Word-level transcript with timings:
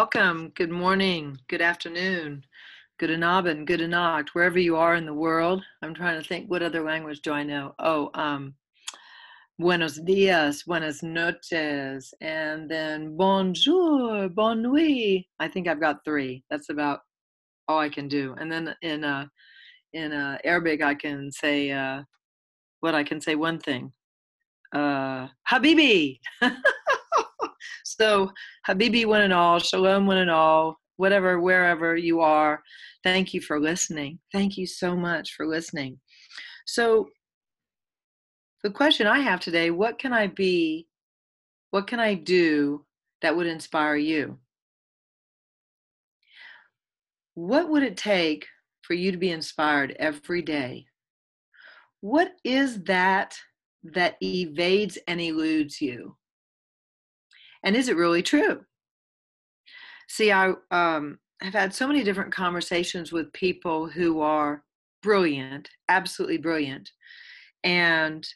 welcome. 0.00 0.50
Good 0.54 0.70
morning, 0.70 1.38
good 1.46 1.60
afternoon, 1.60 2.42
good 2.98 3.10
anabend, 3.10 3.66
good 3.66 3.82
anacht, 3.82 4.30
wherever 4.34 4.58
you 4.58 4.74
are 4.76 4.94
in 4.94 5.04
the 5.04 5.12
world. 5.12 5.62
I'm 5.82 5.92
trying 5.92 6.18
to 6.18 6.26
think 6.26 6.50
what 6.50 6.62
other 6.62 6.82
language 6.82 7.20
do 7.20 7.32
I 7.32 7.42
know? 7.42 7.74
Oh, 7.78 8.10
um, 8.14 8.54
buenos 9.58 9.96
dias, 9.96 10.62
buenas 10.62 11.02
noches, 11.02 12.14
and 12.22 12.66
then 12.66 13.14
bonjour, 13.14 14.30
bonne 14.30 14.62
nuit. 14.62 15.26
I 15.38 15.48
think 15.48 15.68
I've 15.68 15.82
got 15.82 16.02
three. 16.02 16.44
That's 16.48 16.70
about 16.70 17.00
all 17.68 17.78
I 17.78 17.90
can 17.90 18.08
do. 18.08 18.34
And 18.40 18.50
then 18.50 18.74
in 18.80 19.04
uh, 19.04 19.26
in 19.92 20.12
uh, 20.12 20.38
Arabic, 20.44 20.82
I 20.82 20.94
can 20.94 21.30
say 21.30 21.72
uh, 21.72 22.04
what 22.80 22.94
I 22.94 23.04
can 23.04 23.20
say 23.20 23.34
one 23.34 23.58
thing. 23.58 23.92
Uh, 24.74 25.28
Habibi. 25.46 26.20
so 27.84 28.30
Habibi 28.68 29.06
one 29.06 29.22
and 29.22 29.32
all, 29.32 29.58
Shalom 29.58 30.06
one 30.06 30.18
and 30.18 30.30
all, 30.30 30.76
whatever, 30.96 31.40
wherever 31.40 31.96
you 31.96 32.20
are. 32.20 32.62
Thank 33.02 33.32
you 33.32 33.40
for 33.40 33.58
listening. 33.58 34.18
Thank 34.32 34.58
you 34.58 34.66
so 34.66 34.96
much 34.96 35.34
for 35.34 35.46
listening. 35.46 35.98
So 36.66 37.08
the 38.62 38.70
question 38.70 39.06
I 39.06 39.20
have 39.20 39.40
today, 39.40 39.70
what 39.70 39.98
can 39.98 40.12
I 40.12 40.26
be? 40.26 40.86
What 41.70 41.86
can 41.86 42.00
I 42.00 42.14
do 42.14 42.84
that 43.22 43.34
would 43.34 43.46
inspire 43.46 43.96
you? 43.96 44.38
What 47.34 47.70
would 47.70 47.82
it 47.82 47.96
take 47.96 48.46
for 48.82 48.94
you 48.94 49.12
to 49.12 49.18
be 49.18 49.30
inspired 49.30 49.96
every 49.98 50.42
day? 50.42 50.84
What 52.02 52.32
is 52.44 52.82
that 52.84 53.38
that 53.84 54.16
evades 54.22 54.98
and 55.06 55.20
eludes 55.20 55.80
you? 55.80 56.16
And 57.62 57.76
is 57.76 57.88
it 57.88 57.96
really 57.96 58.22
true? 58.22 58.64
See, 60.08 60.32
I 60.32 60.54
um, 60.70 61.18
have 61.40 61.54
had 61.54 61.74
so 61.74 61.86
many 61.86 62.02
different 62.02 62.32
conversations 62.32 63.12
with 63.12 63.32
people 63.32 63.86
who 63.86 64.20
are 64.20 64.64
brilliant, 65.02 65.70
absolutely 65.88 66.38
brilliant, 66.38 66.90
and 67.62 68.26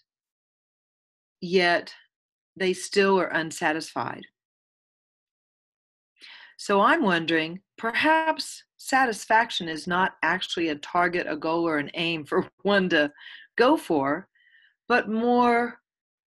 yet 1.41 1.92
they 2.56 2.72
still 2.72 3.20
are 3.20 3.27
unsatisfied. 3.27 4.25
So 6.56 6.81
I'm 6.81 7.03
wondering 7.03 7.61
perhaps 7.77 8.62
satisfaction 8.78 9.69
is 9.69 9.86
not 9.86 10.12
actually 10.22 10.69
a 10.69 10.77
target, 10.77 11.27
a 11.28 11.36
goal, 11.36 11.66
or 11.66 11.78
an 11.78 11.91
aim 11.94 12.25
for 12.25 12.48
one 12.62 12.88
to 12.91 13.12
go 13.56 13.77
for, 13.77 14.28
but 14.88 15.09
more 15.09 15.81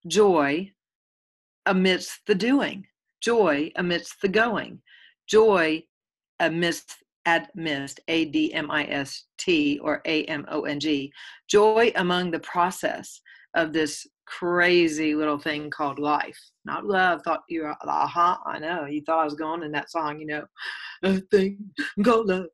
joy 0.08 0.72
amidst 1.68 2.26
the 2.26 2.36
doing, 2.36 2.88
joy 3.22 3.72
amidst 3.76 4.22
the 4.22 4.28
going, 4.28 4.82
joy 5.28 5.84
amidst 6.40 6.96
amidst 7.26 8.00
a 8.08 8.26
d 8.26 8.54
m 8.54 8.72
i 8.72 8.86
s 8.86 9.26
t 9.38 9.80
or 9.84 10.02
a 10.06 10.23
m 10.26 10.45
o 10.50 10.62
n 10.62 10.80
g, 10.80 11.12
joy 11.48 11.92
among 11.95 12.32
the 12.32 12.40
process 12.40 13.22
of 13.54 13.73
this 13.73 14.08
crazy 14.26 15.16
little 15.16 15.38
thing 15.38 15.70
called 15.70 16.00
life. 16.00 16.40
Not 16.66 16.86
love. 16.86 17.22
Thought 17.23 17.44
you 17.50 17.64
were 17.64 17.76
aha. 17.82 18.34
Uh-huh, 18.34 18.38
I 18.45 18.60
know. 18.60 18.86
You 18.86 19.02
thought 19.06 19.22
I 19.22 19.26
was 19.26 19.36
going 19.36 19.64
in 19.64 19.72
that 19.72 19.90
song. 19.90 20.20
You 20.20 20.28
know, 21.04 21.20
called 22.04 22.28
love. 22.28 22.48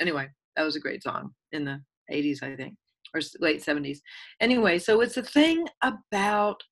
Anyway, 0.00 0.28
that 0.56 0.64
was 0.64 0.76
a 0.76 0.80
great 0.80 1.02
song 1.02 1.30
in 1.52 1.64
the 1.64 1.80
80s, 2.10 2.42
I 2.42 2.56
think 2.56 2.74
or 3.14 3.20
late 3.40 3.64
70s. 3.64 3.98
Anyway, 4.40 4.78
so 4.78 5.00
it's 5.00 5.16
a 5.16 5.22
thing 5.22 5.66
about 5.82 6.62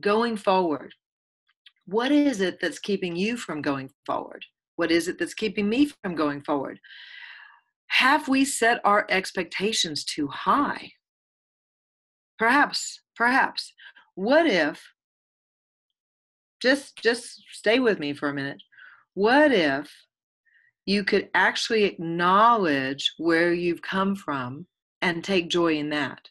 going 0.00 0.36
forward. 0.36 0.94
What 1.86 2.12
is 2.12 2.40
it 2.40 2.60
that's 2.60 2.78
keeping 2.78 3.16
you 3.16 3.36
from 3.36 3.62
going 3.62 3.90
forward? 4.06 4.44
What 4.76 4.90
is 4.90 5.08
it 5.08 5.18
that's 5.18 5.34
keeping 5.34 5.68
me 5.68 5.90
from 6.02 6.14
going 6.14 6.42
forward? 6.42 6.78
Have 7.88 8.28
we 8.28 8.44
set 8.44 8.80
our 8.84 9.06
expectations 9.08 10.04
too 10.04 10.28
high? 10.28 10.92
Perhaps, 12.38 13.00
perhaps. 13.16 13.72
What 14.14 14.46
if 14.46 14.82
just 16.60 16.96
just 17.02 17.42
stay 17.52 17.78
with 17.78 17.98
me 17.98 18.12
for 18.12 18.28
a 18.28 18.34
minute. 18.34 18.62
What 19.14 19.52
if 19.52 19.90
you 20.86 21.04
could 21.04 21.28
actually 21.34 21.84
acknowledge 21.84 23.12
where 23.18 23.52
you've 23.52 23.82
come 23.82 24.14
from 24.14 24.66
and 25.02 25.22
take 25.22 25.48
joy 25.48 25.74
in 25.74 25.90
that. 25.90 26.28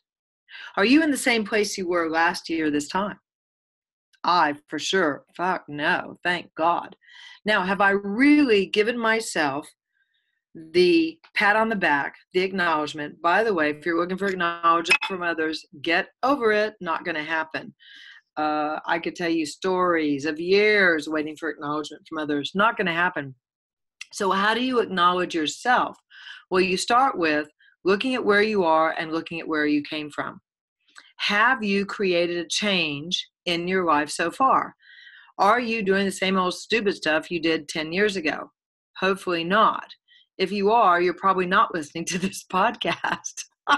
Are 0.76 0.86
you 0.86 1.04
in 1.04 1.12
the 1.12 1.18
same 1.18 1.46
place 1.46 1.78
you 1.78 1.88
were 1.88 2.10
last 2.10 2.50
year 2.50 2.70
this 2.70 2.88
time? 2.88 3.20
I, 4.24 4.56
for 4.68 4.80
sure. 4.80 5.24
Fuck 5.36 5.66
no. 5.68 6.18
Thank 6.24 6.54
God. 6.56 6.96
Now, 7.46 7.64
have 7.64 7.82
I 7.82 7.92
really 7.92 8.66
given 8.66 8.98
myself 8.98 9.68
the 10.54 11.18
pat 11.36 11.56
on 11.56 11.70
the 11.70 11.76
back, 11.76 12.16
the 12.34 12.42
acknowledgement? 12.42 13.22
By 13.22 13.44
the 13.44 13.54
way, 13.54 13.70
if 13.70 13.86
you're 13.86 13.98
looking 13.98 14.18
for 14.18 14.28
acknowledgement 14.28 15.04
from 15.06 15.24
others, 15.24 15.66
get 15.82 16.10
over 16.24 16.52
it. 16.52 16.76
Not 16.82 17.06
going 17.06 17.16
to 17.16 17.24
happen. 17.24 17.74
Uh, 18.36 18.80
I 18.86 19.00
could 19.00 19.16
tell 19.16 19.30
you 19.30 19.46
stories 19.46 20.26
of 20.26 20.40
years 20.40 21.08
waiting 21.08 21.36
for 21.36 21.50
acknowledgement 21.50 22.04
from 22.08 22.20
others. 22.20 22.52
Not 22.54 22.78
going 22.78 22.88
to 22.88 22.94
happen. 22.94 23.34
So, 24.14 24.32
how 24.32 24.54
do 24.54 24.64
you 24.64 24.80
acknowledge 24.80 25.34
yourself? 25.34 25.98
Well, 26.50 26.62
you 26.62 26.78
start 26.78 27.18
with 27.18 27.48
looking 27.88 28.16
at 28.16 28.26
where 28.26 28.42
you 28.42 28.66
are 28.66 28.94
and 29.00 29.14
looking 29.14 29.40
at 29.40 29.48
where 29.48 29.66
you 29.66 29.82
came 29.82 30.12
from. 30.12 30.42
Have 31.20 31.64
you 31.64 31.86
created 31.86 32.38
a 32.38 32.50
change 32.50 33.26
in 33.46 33.66
your 33.66 33.86
life 33.86 34.10
so 34.10 34.30
far? 34.30 34.76
Are 35.38 35.62
you 35.62 35.82
doing 35.82 36.04
the 36.06 36.12
same 36.12 36.38
old 36.38 36.54
stupid 36.54 36.96
stuff 36.96 37.32
you 37.32 37.40
did 37.40 37.70
10 37.70 37.94
years 37.94 38.18
ago? 38.18 38.52
Hopefully 39.00 39.46
not. 39.46 39.88
If 40.38 40.52
you 40.52 40.70
are, 40.70 41.00
you're 41.00 41.14
probably 41.14 41.46
not 41.46 41.74
listening 41.74 42.04
to 42.08 42.20
this 42.20 42.44
podcast. 42.44 43.46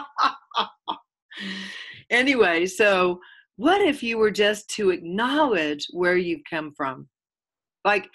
anyway, 2.09 2.66
so 2.66 3.19
what 3.58 3.80
if 3.80 4.02
you 4.02 4.18
were 4.18 4.31
just 4.31 4.72
to 4.72 4.90
acknowledge 4.90 5.86
where 5.92 6.18
you've 6.18 6.44
come 6.50 6.74
from? 6.75 7.08
Like, 7.86 8.09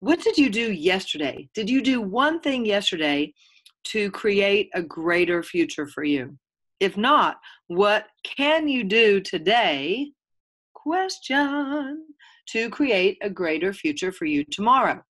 what 0.00 0.20
did 0.20 0.36
you 0.36 0.50
do 0.50 0.72
yesterday? 0.72 1.48
Did 1.54 1.70
you 1.70 1.80
do 1.80 2.00
one 2.00 2.40
thing 2.40 2.66
yesterday 2.66 3.32
to 3.88 4.10
create 4.10 4.70
a 4.74 4.82
greater 4.82 5.42
future 5.42 5.86
for 5.86 6.04
you? 6.04 6.36
If 6.80 6.96
not, 6.96 7.38
what 7.66 8.06
can 8.24 8.68
you 8.68 8.84
do 8.84 9.20
today? 9.20 10.12
Question 10.74 12.04
to 12.48 12.70
create 12.70 13.18
a 13.20 13.28
greater 13.28 13.72
future 13.72 14.12
for 14.12 14.24
you 14.24 14.44
tomorrow. 14.44 15.02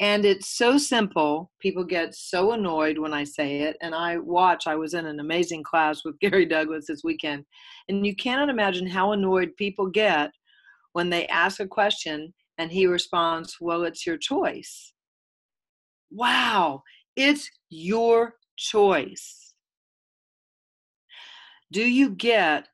And 0.00 0.24
it's 0.24 0.48
so 0.48 0.78
simple. 0.78 1.50
People 1.60 1.82
get 1.82 2.14
so 2.14 2.52
annoyed 2.52 2.98
when 2.98 3.12
I 3.12 3.24
say 3.24 3.62
it. 3.62 3.76
And 3.82 3.94
I 3.94 4.18
watch, 4.18 4.66
I 4.66 4.76
was 4.76 4.94
in 4.94 5.06
an 5.06 5.18
amazing 5.18 5.64
class 5.64 6.04
with 6.04 6.18
Gary 6.20 6.46
Douglas 6.46 6.86
this 6.86 7.02
weekend. 7.02 7.44
And 7.88 8.06
you 8.06 8.14
cannot 8.14 8.48
imagine 8.48 8.86
how 8.86 9.12
annoyed 9.12 9.56
people 9.56 9.86
get 9.86 10.30
when 10.92 11.10
they 11.10 11.26
ask 11.26 11.60
a 11.60 11.66
question 11.66 12.32
and 12.58 12.70
he 12.70 12.86
responds, 12.86 13.56
Well, 13.60 13.84
it's 13.84 14.06
your 14.06 14.16
choice. 14.16 14.92
Wow, 16.10 16.82
it's 17.18 17.50
your 17.68 18.36
choice. 18.56 19.52
Do 21.72 21.82
you 21.82 22.10
get 22.10 22.68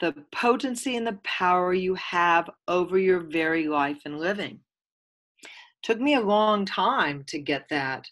the 0.00 0.14
potency 0.32 0.96
and 0.96 1.06
the 1.06 1.20
power 1.22 1.74
you 1.74 1.94
have 1.94 2.48
over 2.66 2.98
your 2.98 3.20
very 3.20 3.68
life 3.68 3.98
and 4.06 4.18
living? 4.18 4.60
Took 5.82 6.00
me 6.00 6.14
a 6.14 6.20
long 6.22 6.64
time 6.64 7.22
to 7.28 7.38
get 7.38 7.68
that. 7.68 8.08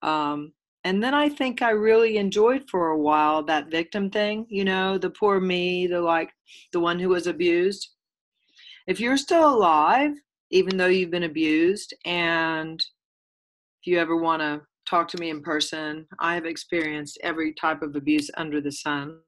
Um, 0.00 0.52
and 0.84 1.02
then 1.02 1.12
I 1.12 1.28
think 1.28 1.60
I 1.60 1.70
really 1.70 2.16
enjoyed 2.16 2.70
for 2.70 2.90
a 2.90 2.98
while 2.98 3.42
that 3.42 3.68
victim 3.68 4.10
thing, 4.10 4.46
you 4.48 4.64
know, 4.64 4.96
the 4.96 5.10
poor 5.10 5.40
me, 5.40 5.88
the 5.88 6.00
like, 6.00 6.30
the 6.72 6.80
one 6.80 7.00
who 7.00 7.08
was 7.08 7.26
abused. 7.26 7.90
If 8.86 9.00
you're 9.00 9.16
still 9.16 9.52
alive, 9.52 10.12
even 10.50 10.76
though 10.76 10.86
you've 10.86 11.10
been 11.10 11.24
abused, 11.24 11.94
and 12.04 12.80
if 13.80 13.86
you 13.86 13.98
ever 13.98 14.16
want 14.16 14.40
to 14.42 14.62
talk 14.90 15.06
to 15.08 15.18
me 15.18 15.30
in 15.30 15.40
person. 15.40 16.06
I 16.18 16.34
have 16.34 16.44
experienced 16.44 17.18
every 17.22 17.54
type 17.54 17.82
of 17.82 17.94
abuse 17.94 18.28
under 18.36 18.60
the 18.60 18.72
sun. 18.72 19.20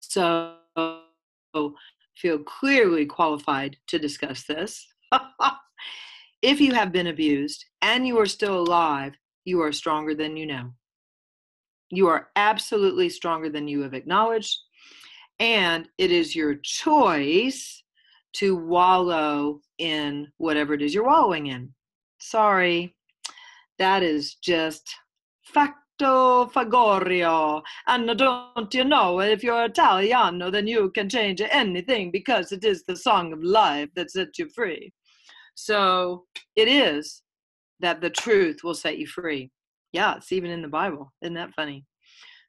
So 0.00 0.56
feel 2.16 2.38
clearly 2.44 3.06
qualified 3.06 3.76
to 3.88 3.98
discuss 3.98 4.44
this. 4.44 4.86
if 6.42 6.60
you 6.60 6.74
have 6.74 6.92
been 6.92 7.08
abused 7.08 7.64
and 7.80 8.06
you 8.06 8.18
are 8.20 8.26
still 8.26 8.58
alive, 8.58 9.14
you 9.44 9.62
are 9.62 9.72
stronger 9.72 10.14
than 10.14 10.36
you 10.36 10.46
know. 10.46 10.70
You 11.90 12.08
are 12.08 12.28
absolutely 12.36 13.08
stronger 13.08 13.48
than 13.48 13.66
you 13.66 13.82
have 13.82 13.94
acknowledged. 13.94 14.58
And 15.40 15.88
it 15.98 16.12
is 16.12 16.36
your 16.36 16.56
choice 16.56 17.82
to 18.34 18.56
wallow 18.56 19.60
in 19.78 20.28
whatever 20.36 20.74
it 20.74 20.82
is 20.82 20.92
you're 20.94 21.06
wallowing 21.06 21.48
in. 21.48 21.72
Sorry, 22.18 22.94
that 23.78 24.02
is 24.02 24.36
just 24.36 24.94
facto 25.44 26.46
fagorio. 26.46 27.62
And 27.86 28.16
don't 28.18 28.72
you 28.74 28.84
know, 28.84 29.20
if 29.20 29.42
you're 29.42 29.64
Italiano, 29.64 30.50
then 30.50 30.66
you 30.66 30.90
can 30.90 31.08
change 31.08 31.40
anything 31.40 32.10
because 32.10 32.52
it 32.52 32.64
is 32.64 32.84
the 32.84 32.96
song 32.96 33.32
of 33.32 33.42
life 33.42 33.88
that 33.96 34.10
sets 34.10 34.38
you 34.38 34.48
free. 34.54 34.92
So 35.54 36.24
it 36.56 36.68
is 36.68 37.22
that 37.80 38.00
the 38.00 38.10
truth 38.10 38.58
will 38.64 38.74
set 38.74 38.98
you 38.98 39.06
free. 39.06 39.50
Yeah, 39.92 40.16
it's 40.16 40.32
even 40.32 40.50
in 40.50 40.62
the 40.62 40.68
Bible. 40.68 41.12
Isn't 41.22 41.34
that 41.34 41.54
funny? 41.54 41.84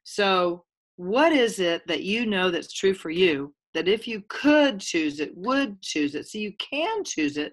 So, 0.02 0.64
what 0.96 1.32
is 1.32 1.58
it 1.58 1.86
that 1.86 2.02
you 2.02 2.26
know 2.26 2.50
that's 2.50 2.72
true 2.72 2.94
for 2.94 3.10
you? 3.10 3.54
That 3.74 3.88
if 3.88 4.08
you 4.08 4.22
could 4.28 4.80
choose 4.80 5.20
it, 5.20 5.36
would 5.36 5.80
choose 5.82 6.14
it. 6.14 6.26
So 6.26 6.38
you 6.38 6.52
can 6.58 7.04
choose 7.04 7.36
it, 7.36 7.52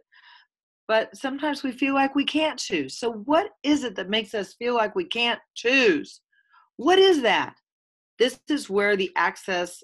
but 0.88 1.16
sometimes 1.16 1.64
we 1.64 1.72
feel 1.72 1.94
like 1.94 2.16
we 2.16 2.26
can't 2.26 2.60
choose. 2.60 2.98
So, 2.98 3.12
what 3.12 3.52
is 3.64 3.84
it 3.84 3.96
that 3.96 4.10
makes 4.10 4.34
us 4.34 4.54
feel 4.54 4.76
like 4.76 4.96
we 4.96 5.06
can't 5.06 5.40
choose? 5.56 6.22
What 6.78 7.00
is 7.00 7.22
that? 7.22 7.56
This 8.20 8.40
is 8.50 8.70
where 8.70 8.96
the 8.96 9.12
access 9.16 9.84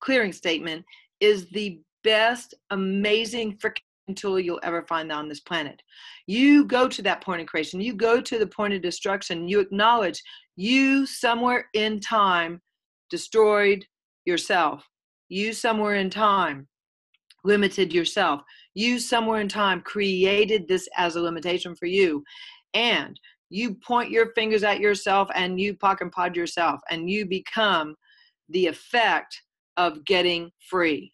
clearing 0.00 0.32
statement 0.32 0.84
is 1.20 1.48
the 1.50 1.80
best, 2.04 2.54
amazing 2.70 3.58
freaking 3.58 4.16
tool 4.16 4.40
you'll 4.40 4.60
ever 4.62 4.82
find 4.88 5.12
on 5.12 5.28
this 5.28 5.40
planet. 5.40 5.82
You 6.26 6.64
go 6.64 6.88
to 6.88 7.02
that 7.02 7.22
point 7.22 7.40
of 7.40 7.46
creation, 7.46 7.80
you 7.80 7.94
go 7.94 8.20
to 8.20 8.38
the 8.38 8.46
point 8.46 8.74
of 8.74 8.82
destruction, 8.82 9.48
you 9.48 9.60
acknowledge 9.60 10.22
you 10.56 11.06
somewhere 11.06 11.66
in 11.74 12.00
time 12.00 12.60
destroyed 13.10 13.84
yourself. 14.24 14.84
You 15.28 15.52
somewhere 15.52 15.96
in 15.96 16.10
time 16.10 16.68
limited 17.44 17.92
yourself. 17.92 18.42
You 18.74 18.98
somewhere 18.98 19.40
in 19.40 19.48
time 19.48 19.80
created 19.82 20.68
this 20.68 20.88
as 20.96 21.16
a 21.16 21.20
limitation 21.20 21.74
for 21.74 21.86
you. 21.86 22.24
And 22.74 23.18
you 23.50 23.74
point 23.74 24.10
your 24.10 24.32
fingers 24.34 24.62
at 24.62 24.80
yourself 24.80 25.28
and 25.34 25.60
you 25.60 25.74
POC 25.74 26.02
and 26.02 26.12
pod 26.12 26.36
yourself 26.36 26.80
and 26.90 27.08
you 27.08 27.26
become 27.26 27.94
the 28.50 28.66
effect 28.66 29.40
of 29.76 30.04
getting 30.04 30.50
free. 30.68 31.12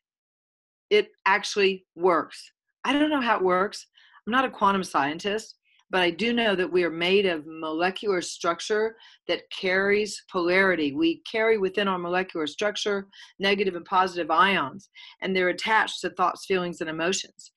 It 0.90 1.08
actually 1.26 1.84
works. 1.94 2.50
I 2.84 2.92
don't 2.92 3.10
know 3.10 3.20
how 3.20 3.36
it 3.36 3.42
works. 3.42 3.86
I'm 4.26 4.32
not 4.32 4.44
a 4.44 4.50
quantum 4.50 4.84
scientist, 4.84 5.56
but 5.94 6.02
I 6.02 6.10
do 6.10 6.32
know 6.32 6.56
that 6.56 6.72
we 6.72 6.82
are 6.82 6.90
made 6.90 7.24
of 7.24 7.46
molecular 7.46 8.20
structure 8.20 8.96
that 9.28 9.48
carries 9.50 10.20
polarity. 10.28 10.90
We 10.92 11.22
carry 11.22 11.56
within 11.56 11.86
our 11.86 12.00
molecular 12.00 12.48
structure 12.48 13.06
negative 13.38 13.76
and 13.76 13.84
positive 13.84 14.28
ions, 14.28 14.90
and 15.22 15.36
they're 15.36 15.50
attached 15.50 16.00
to 16.00 16.10
thoughts, 16.10 16.46
feelings, 16.46 16.80
and 16.80 16.90
emotions. 16.90 17.52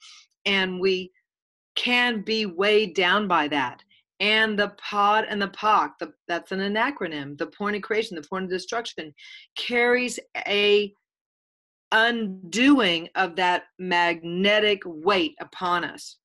And 0.45 0.79
we 0.79 1.11
can 1.75 2.21
be 2.21 2.45
weighed 2.45 2.93
down 2.93 3.27
by 3.27 3.47
that. 3.47 3.81
And 4.19 4.59
the 4.59 4.71
pod 4.77 5.25
and 5.27 5.41
the 5.41 5.47
POC, 5.47 5.93
the, 5.99 6.13
that's 6.27 6.51
an 6.51 6.59
acronym, 6.75 7.39
the 7.39 7.47
point 7.47 7.75
of 7.75 7.81
creation, 7.81 8.15
the 8.15 8.27
point 8.29 8.43
of 8.43 8.51
destruction, 8.51 9.15
carries 9.55 10.19
a 10.45 10.93
undoing 11.91 13.09
of 13.15 13.35
that 13.37 13.63
magnetic 13.79 14.83
weight 14.85 15.33
upon 15.39 15.83
us, 15.83 16.17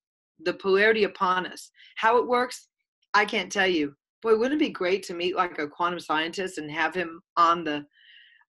the 0.45 0.55
polarity 0.55 1.05
upon 1.05 1.47
us. 1.47 1.71
How 1.97 2.19
it 2.19 2.27
works, 2.27 2.69
I 3.15 3.25
can't 3.25 3.53
tell 3.53 3.67
you. 3.67 3.95
Boy, 4.23 4.37
wouldn't 4.37 4.61
it 4.61 4.65
be 4.65 4.71
great 4.71 5.03
to 5.05 5.15
meet 5.15 5.37
like 5.37 5.59
a 5.59 5.67
quantum 5.67 6.01
scientist 6.01 6.59
and 6.59 6.71
have 6.71 6.95
him 6.95 7.21
on 7.37 7.65
the 7.65 7.85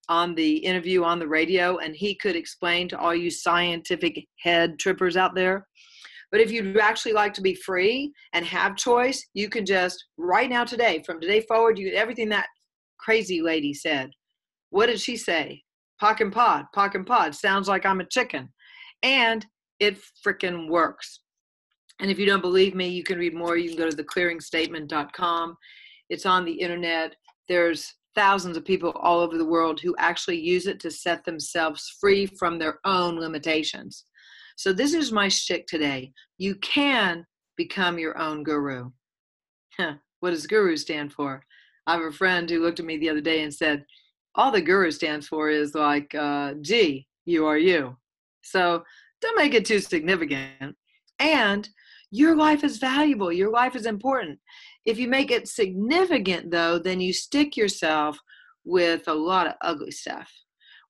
on 0.09 0.35
the 0.35 0.57
interview 0.57 1.01
on 1.03 1.17
the 1.17 1.27
radio 1.27 1.77
and 1.77 1.95
he 1.95 2.13
could 2.13 2.35
explain 2.35 2.89
to 2.89 2.99
all 2.99 3.15
you 3.15 3.31
scientific 3.31 4.27
head 4.41 4.77
trippers 4.77 5.15
out 5.15 5.33
there. 5.33 5.65
But 6.29 6.41
if 6.41 6.51
you'd 6.51 6.77
actually 6.77 7.13
like 7.13 7.33
to 7.35 7.41
be 7.41 7.55
free 7.55 8.11
and 8.33 8.43
have 8.45 8.75
choice, 8.75 9.25
you 9.33 9.49
can 9.49 9.65
just 9.65 10.03
right 10.17 10.49
now 10.49 10.65
today, 10.65 11.01
from 11.05 11.21
today 11.21 11.41
forward, 11.41 11.77
you 11.77 11.93
everything 11.93 12.27
that 12.29 12.47
crazy 12.99 13.41
lady 13.41 13.73
said. 13.73 14.09
What 14.71 14.87
did 14.87 14.99
she 14.99 15.15
say? 15.15 15.61
Pock 15.99 16.21
and 16.21 16.33
pod, 16.33 16.65
POC 16.75 16.95
and 16.95 17.05
pod. 17.05 17.35
Sounds 17.35 17.67
like 17.67 17.85
I'm 17.85 18.01
a 18.01 18.05
chicken. 18.05 18.49
And 19.03 19.45
it 19.79 19.99
freaking 20.25 20.69
works. 20.69 21.19
And 22.03 22.11
if 22.11 22.19
you 22.19 22.25
don't 22.25 22.41
believe 22.41 22.75
me, 22.75 22.89
you 22.89 23.01
can 23.01 23.17
read 23.17 23.33
more. 23.33 23.55
You 23.55 23.69
can 23.69 23.77
go 23.77 23.89
to 23.89 23.95
theclearingstatement.com. 23.95 25.55
It's 26.09 26.25
on 26.25 26.43
the 26.43 26.51
internet. 26.51 27.15
There's 27.47 27.93
thousands 28.13 28.57
of 28.57 28.65
people 28.65 28.91
all 29.01 29.21
over 29.21 29.37
the 29.37 29.45
world 29.45 29.79
who 29.79 29.95
actually 29.97 30.37
use 30.37 30.67
it 30.67 30.81
to 30.81 30.91
set 30.91 31.23
themselves 31.23 31.95
free 32.01 32.25
from 32.25 32.59
their 32.59 32.79
own 32.83 33.17
limitations. 33.17 34.03
So 34.57 34.73
this 34.73 34.93
is 34.93 35.13
my 35.13 35.29
shtick 35.29 35.65
today. 35.65 36.11
You 36.37 36.55
can 36.55 37.25
become 37.55 37.97
your 37.97 38.17
own 38.17 38.43
guru. 38.43 38.91
What 40.19 40.31
does 40.31 40.45
guru 40.45 40.75
stand 40.75 41.13
for? 41.13 41.41
I 41.87 41.93
have 41.93 42.01
a 42.01 42.11
friend 42.11 42.49
who 42.49 42.61
looked 42.61 42.81
at 42.81 42.85
me 42.85 42.97
the 42.97 43.11
other 43.11 43.21
day 43.21 43.43
and 43.43 43.53
said, 43.53 43.85
all 44.35 44.51
the 44.51 44.61
guru 44.61 44.91
stands 44.91 45.29
for 45.29 45.49
is 45.49 45.73
like 45.73 46.13
uh, 46.15 46.55
G, 46.59 47.07
you 47.23 47.45
are 47.45 47.57
you. 47.57 47.95
So 48.41 48.83
don't 49.21 49.37
make 49.37 49.53
it 49.53 49.65
too 49.65 49.79
significant. 49.79 50.75
And 51.19 51.69
your 52.13 52.35
life 52.35 52.63
is 52.63 52.77
valuable, 52.77 53.33
your 53.33 53.49
life 53.49 53.75
is 53.75 53.87
important. 53.87 54.37
If 54.85 54.99
you 54.99 55.07
make 55.07 55.31
it 55.31 55.47
significant, 55.47 56.51
though, 56.51 56.77
then 56.77 57.01
you 57.01 57.11
stick 57.11 57.57
yourself 57.57 58.19
with 58.65 59.07
a 59.07 59.13
lot 59.13 59.47
of 59.47 59.53
ugly 59.61 59.89
stuff. 59.89 60.31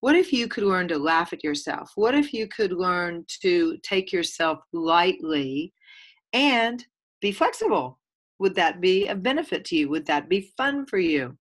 What 0.02 0.18
if 0.18 0.34
you 0.34 0.50
could 0.50 0.66
learn 0.66 0.90
to 0.90 0.98
laugh 0.98 1.32
at 1.32 1.42
yourself? 1.42 1.92
What 1.96 2.14
if 2.14 2.34
you 2.34 2.50
could 2.50 2.74
learn 2.74 3.24
to 3.42 3.78
take 3.84 4.12
yourself 4.12 4.60
lightly 4.74 5.74
and 6.34 6.86
be 7.22 7.32
flexible? 7.32 8.02
Would 8.40 8.56
that 8.56 8.82
be 8.82 9.08
a 9.08 9.16
benefit 9.16 9.64
to 9.66 9.78
you? 9.78 9.88
Would 9.88 10.06
that 10.08 10.28
be 10.28 10.52
fun 10.58 10.86
for 10.86 11.00
you? 11.00 11.38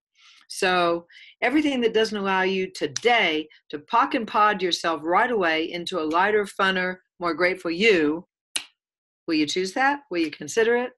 So 0.47 1.07
everything 1.41 1.81
that 1.81 1.93
doesn't 1.93 2.17
allow 2.17 2.43
you 2.43 2.71
today 2.71 3.49
to 3.69 3.79
POC 3.79 4.13
and 4.13 4.27
pod 4.27 4.61
yourself 4.61 5.01
right 5.03 5.31
away 5.31 5.73
into 5.73 5.99
a 5.99 6.07
lighter, 6.07 6.45
funner, 6.45 6.99
more 7.19 7.33
grateful 7.33 7.71
you, 7.71 8.25
will 9.27 9.35
you 9.35 9.45
choose 9.45 9.73
that? 9.73 10.01
Will 10.09 10.19
you 10.19 10.31
consider 10.31 10.77
it? 10.77 10.91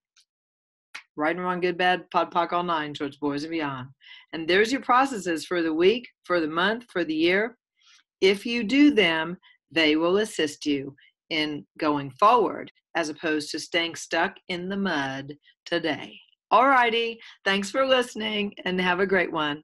Right 1.17 1.35
and 1.35 1.43
wrong, 1.43 1.61
good, 1.61 1.77
bad, 1.77 2.09
pod, 2.11 2.31
POC, 2.33 2.51
all 2.51 2.63
nine, 2.63 2.93
towards 2.93 3.17
boys 3.17 3.43
and 3.43 3.51
beyond. 3.51 3.87
And 4.33 4.47
there's 4.47 4.71
your 4.71 4.81
processes 4.81 5.45
for 5.45 5.61
the 5.61 5.73
week, 5.73 6.07
for 6.23 6.41
the 6.41 6.47
month, 6.47 6.85
for 6.91 7.05
the 7.05 7.15
year. 7.15 7.57
If 8.19 8.45
you 8.45 8.63
do 8.63 8.91
them, 8.91 9.37
they 9.71 9.95
will 9.95 10.17
assist 10.17 10.65
you 10.65 10.95
in 11.29 11.65
going 11.77 12.11
forward 12.11 12.71
as 12.95 13.09
opposed 13.09 13.51
to 13.51 13.59
staying 13.59 13.95
stuck 13.95 14.35
in 14.49 14.69
the 14.69 14.77
mud 14.77 15.35
today. 15.65 16.19
All 16.51 16.67
righty. 16.67 17.19
Thanks 17.43 17.71
for 17.71 17.85
listening 17.85 18.53
and 18.65 18.79
have 18.79 18.99
a 18.99 19.07
great 19.07 19.31
one. 19.31 19.63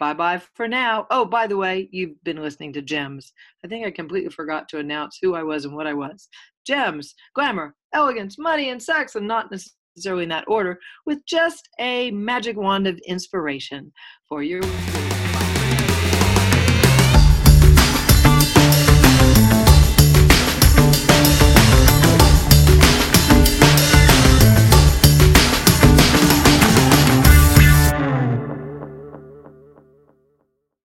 Bye 0.00 0.14
bye 0.14 0.40
for 0.54 0.66
now. 0.66 1.06
Oh, 1.10 1.26
by 1.26 1.46
the 1.46 1.58
way, 1.58 1.86
you've 1.92 2.24
been 2.24 2.42
listening 2.42 2.72
to 2.72 2.80
Gems. 2.80 3.34
I 3.62 3.68
think 3.68 3.86
I 3.86 3.90
completely 3.90 4.30
forgot 4.30 4.66
to 4.70 4.78
announce 4.78 5.18
who 5.20 5.34
I 5.34 5.42
was 5.42 5.66
and 5.66 5.76
what 5.76 5.86
I 5.86 5.92
was. 5.92 6.26
Gems, 6.66 7.14
glamour, 7.34 7.74
elegance, 7.92 8.38
money, 8.38 8.70
and 8.70 8.82
sex, 8.82 9.14
and 9.14 9.28
not 9.28 9.52
necessarily 9.52 10.22
in 10.22 10.30
that 10.30 10.48
order, 10.48 10.80
with 11.04 11.18
just 11.26 11.68
a 11.78 12.10
magic 12.12 12.56
wand 12.56 12.86
of 12.86 12.98
inspiration 13.06 13.92
for 14.26 14.42
your. 14.42 14.62